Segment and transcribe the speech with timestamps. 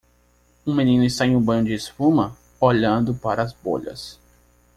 [0.65, 2.35] Um menino está em um banho de espuma?
[2.59, 4.19] olhando para as bolhas.